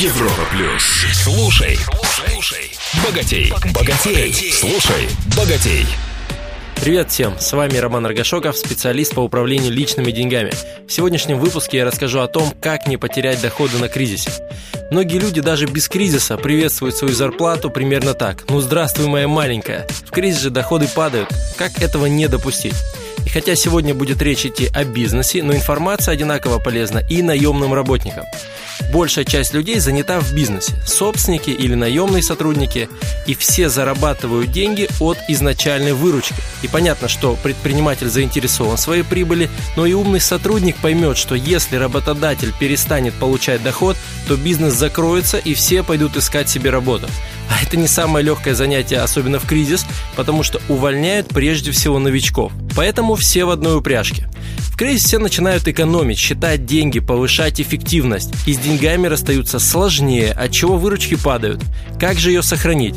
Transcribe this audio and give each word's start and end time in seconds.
Европа 0.00 0.42
плюс. 0.52 1.06
Слушай, 1.12 1.76
слушай, 2.04 2.70
богатей, 3.04 3.52
богатей, 3.74 4.32
слушай, 4.52 5.08
богатей. 5.36 5.86
Привет 6.76 7.10
всем, 7.10 7.36
с 7.40 7.52
вами 7.52 7.78
Роман 7.78 8.06
Аргашоков, 8.06 8.56
специалист 8.56 9.12
по 9.12 9.18
управлению 9.18 9.72
личными 9.72 10.12
деньгами. 10.12 10.52
В 10.86 10.92
сегодняшнем 10.92 11.40
выпуске 11.40 11.78
я 11.78 11.84
расскажу 11.84 12.20
о 12.20 12.28
том, 12.28 12.52
как 12.60 12.86
не 12.86 12.96
потерять 12.96 13.40
доходы 13.40 13.78
на 13.78 13.88
кризисе. 13.88 14.30
Многие 14.92 15.18
люди 15.18 15.40
даже 15.40 15.66
без 15.66 15.88
кризиса 15.88 16.36
приветствуют 16.36 16.94
свою 16.94 17.12
зарплату 17.12 17.68
примерно 17.68 18.14
так. 18.14 18.44
Ну 18.48 18.60
здравствуй, 18.60 19.08
моя 19.08 19.26
маленькая. 19.26 19.84
В 20.06 20.12
кризис 20.12 20.42
же 20.42 20.50
доходы 20.50 20.86
падают. 20.86 21.28
Как 21.56 21.82
этого 21.82 22.06
не 22.06 22.28
допустить? 22.28 22.76
И 23.26 23.30
хотя 23.30 23.56
сегодня 23.56 23.94
будет 23.96 24.22
речь 24.22 24.46
идти 24.46 24.70
о 24.72 24.84
бизнесе, 24.84 25.42
но 25.42 25.54
информация 25.56 26.12
одинаково 26.12 26.60
полезна 26.60 27.02
и 27.10 27.20
наемным 27.20 27.74
работникам. 27.74 28.26
Большая 28.92 29.26
часть 29.26 29.52
людей 29.52 29.80
занята 29.80 30.18
в 30.18 30.32
бизнесе, 30.32 30.72
собственники 30.86 31.50
или 31.50 31.74
наемные 31.74 32.22
сотрудники, 32.22 32.88
и 33.26 33.34
все 33.34 33.68
зарабатывают 33.68 34.50
деньги 34.50 34.88
от 34.98 35.18
изначальной 35.28 35.92
выручки. 35.92 36.34
И 36.62 36.68
понятно, 36.68 37.08
что 37.08 37.36
предприниматель 37.42 38.08
заинтересован 38.08 38.76
в 38.76 38.80
своей 38.80 39.02
прибыли, 39.02 39.50
но 39.76 39.84
и 39.84 39.92
умный 39.92 40.20
сотрудник 40.20 40.76
поймет, 40.76 41.18
что 41.18 41.34
если 41.34 41.76
работодатель 41.76 42.54
перестанет 42.58 43.12
получать 43.14 43.62
доход, 43.62 43.96
то 44.26 44.36
бизнес 44.36 44.72
закроется 44.74 45.36
и 45.36 45.52
все 45.52 45.82
пойдут 45.82 46.16
искать 46.16 46.48
себе 46.48 46.70
работу. 46.70 47.06
А 47.50 47.62
это 47.62 47.76
не 47.76 47.88
самое 47.88 48.24
легкое 48.24 48.54
занятие, 48.54 48.98
особенно 48.98 49.38
в 49.38 49.46
кризис, 49.46 49.84
потому 50.16 50.42
что 50.42 50.60
увольняют 50.68 51.28
прежде 51.28 51.72
всего 51.72 51.98
новичков. 51.98 52.52
Поэтому 52.74 53.16
все 53.16 53.44
в 53.44 53.50
одной 53.50 53.76
упряжке. 53.76 54.28
В 54.78 54.80
кризис 54.80 55.06
все 55.06 55.18
начинают 55.18 55.66
экономить, 55.66 56.18
считать 56.18 56.64
деньги, 56.64 57.00
повышать 57.00 57.60
эффективность. 57.60 58.32
И 58.46 58.52
с 58.52 58.58
деньгами 58.58 59.08
расстаются 59.08 59.58
сложнее, 59.58 60.30
от 60.30 60.52
чего 60.52 60.76
выручки 60.76 61.16
падают. 61.16 61.60
Как 61.98 62.16
же 62.16 62.30
ее 62.30 62.44
сохранить? 62.44 62.94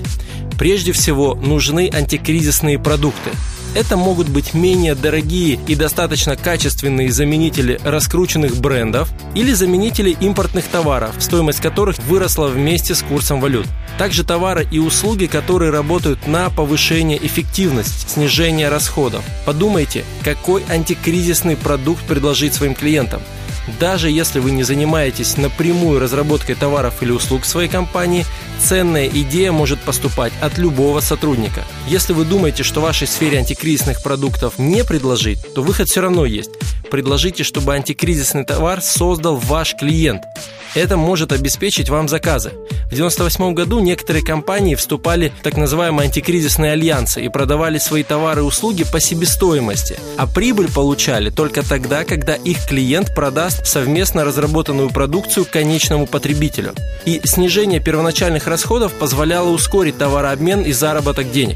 Прежде 0.59 0.91
всего, 0.91 1.33
нужны 1.33 1.89
антикризисные 1.91 2.77
продукты. 2.77 3.31
Это 3.73 3.95
могут 3.95 4.27
быть 4.27 4.53
менее 4.53 4.95
дорогие 4.95 5.57
и 5.65 5.75
достаточно 5.75 6.35
качественные 6.35 7.09
заменители 7.09 7.79
раскрученных 7.83 8.57
брендов 8.57 9.09
или 9.33 9.53
заменители 9.53 10.09
импортных 10.19 10.65
товаров, 10.65 11.15
стоимость 11.19 11.61
которых 11.61 11.97
выросла 11.99 12.47
вместе 12.47 12.95
с 12.95 13.01
курсом 13.01 13.39
валют. 13.39 13.65
Также 13.97 14.25
товары 14.25 14.67
и 14.69 14.79
услуги, 14.79 15.25
которые 15.27 15.71
работают 15.71 16.27
на 16.27 16.49
повышение 16.49 17.25
эффективности, 17.25 18.09
снижение 18.09 18.67
расходов. 18.67 19.23
Подумайте, 19.45 20.03
какой 20.25 20.63
антикризисный 20.67 21.55
продукт 21.55 22.03
предложить 22.03 22.53
своим 22.53 22.75
клиентам– 22.75 23.21
даже 23.79 24.09
если 24.09 24.39
вы 24.39 24.51
не 24.51 24.63
занимаетесь 24.63 25.37
напрямую 25.37 25.99
разработкой 25.99 26.55
товаров 26.55 27.01
или 27.01 27.11
услуг 27.11 27.45
своей 27.45 27.69
компании, 27.69 28.25
ценная 28.59 29.07
идея 29.07 29.51
может 29.51 29.79
поступать 29.79 30.33
от 30.41 30.57
любого 30.57 30.99
сотрудника. 30.99 31.63
Если 31.87 32.13
вы 32.13 32.25
думаете, 32.25 32.63
что 32.63 32.79
в 32.79 32.83
вашей 32.83 33.07
сфере 33.07 33.37
антикризисных 33.39 34.01
продуктов 34.03 34.57
не 34.57 34.83
предложить, 34.83 35.53
то 35.53 35.61
выход 35.61 35.89
все 35.89 36.01
равно 36.01 36.25
есть. 36.25 36.51
Предложите, 36.89 37.43
чтобы 37.43 37.73
антикризисный 37.73 38.43
товар 38.43 38.81
создал 38.81 39.35
ваш 39.37 39.75
клиент. 39.75 40.23
Это 40.73 40.97
может 40.97 41.31
обеспечить 41.31 41.89
вам 41.89 42.07
заказы. 42.07 42.51
В 42.91 42.93
1998 42.93 43.53
году 43.53 43.79
некоторые 43.79 44.21
компании 44.21 44.75
вступали 44.75 45.31
в 45.39 45.43
так 45.43 45.55
называемые 45.55 46.07
антикризисные 46.07 46.73
альянсы 46.73 47.23
и 47.23 47.29
продавали 47.29 47.77
свои 47.77 48.03
товары 48.03 48.41
и 48.41 48.43
услуги 48.43 48.83
по 48.83 48.99
себестоимости, 48.99 49.97
а 50.17 50.27
прибыль 50.27 50.69
получали 50.69 51.29
только 51.29 51.63
тогда, 51.63 52.03
когда 52.03 52.35
их 52.35 52.67
клиент 52.67 53.15
продаст 53.15 53.65
совместно 53.65 54.25
разработанную 54.25 54.89
продукцию 54.89 55.45
конечному 55.49 56.05
потребителю. 56.05 56.73
И 57.05 57.21
снижение 57.23 57.79
первоначальных 57.79 58.45
расходов 58.47 58.91
позволяло 58.91 59.51
ускорить 59.51 59.97
товарообмен 59.97 60.63
и 60.63 60.73
заработок 60.73 61.31
денег. 61.31 61.55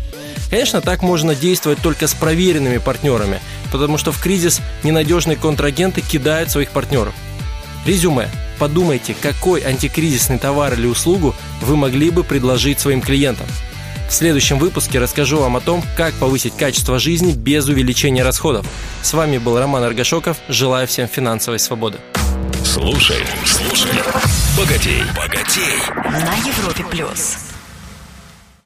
Конечно, 0.50 0.80
так 0.80 1.02
можно 1.02 1.36
действовать 1.36 1.80
только 1.82 2.08
с 2.08 2.14
проверенными 2.14 2.78
партнерами, 2.78 3.42
потому 3.74 3.98
что 3.98 4.14
в 4.14 4.22
кризис 4.22 4.62
ненадежные 4.84 5.36
контрагенты 5.36 6.00
кидают 6.00 6.50
своих 6.50 6.70
партнеров. 6.70 7.14
Резюме. 7.86 8.30
Подумайте, 8.60 9.16
какой 9.20 9.62
антикризисный 9.62 10.40
товар 10.40 10.74
или 10.74 10.88
услугу 10.88 11.36
вы 11.62 11.76
могли 11.76 12.10
бы 12.10 12.24
предложить 12.24 12.80
своим 12.80 13.02
клиентам. 13.02 13.48
В 14.08 14.14
следующем 14.14 14.60
выпуске 14.60 15.00
расскажу 15.00 15.40
вам 15.40 15.58
о 15.58 15.62
том, 15.62 15.84
как 15.98 16.14
повысить 16.14 16.56
качество 16.56 17.00
жизни 17.00 17.34
без 17.34 17.68
увеличения 17.68 18.24
расходов. 18.24 18.66
С 19.02 19.14
вами 19.14 19.40
был 19.40 19.58
Роман 19.58 19.84
Аргашоков. 19.84 20.38
Желаю 20.48 20.88
всем 20.88 21.08
финансовой 21.08 21.60
свободы. 21.60 21.98
Слушай, 22.64 23.24
слушай, 23.46 23.92
богатей, 24.58 25.04
богатей. 25.16 25.80
На 25.96 26.36
Европе 26.48 26.84
плюс. 26.90 27.45